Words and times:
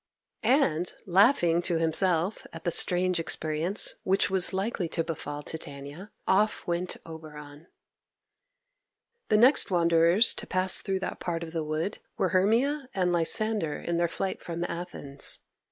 And, 0.41 0.91
laughing 1.05 1.61
to 1.61 1.75
himself 1.77 2.47
at 2.51 2.63
the 2.63 2.71
strange 2.71 3.19
experience 3.19 3.93
which 4.01 4.31
was 4.31 4.51
likely 4.51 4.89
to 4.89 5.03
befall 5.03 5.43
Titania, 5.43 6.09
off 6.27 6.65
went 6.65 6.97
Oberon. 7.05 7.67
The 9.29 9.37
next 9.37 9.69
wanderers 9.69 10.33
to 10.33 10.47
pass 10.47 10.79
through 10.81 11.01
that 11.01 11.19
part 11.19 11.43
of 11.43 11.53
the 11.53 11.63
wood 11.63 11.99
were 12.17 12.29
Hermia 12.29 12.89
and 12.95 13.13
Lysander 13.13 13.77
in 13.77 13.97
their 13.97 14.07
flight 14.07 14.41
from 14.41 14.63
Athens. 14.63 15.41